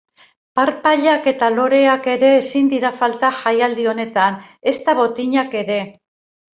[0.59, 4.43] Parpailak eta loreak ere ezin dira falta jaialdi honetan,
[4.77, 5.83] ezta botinak ere.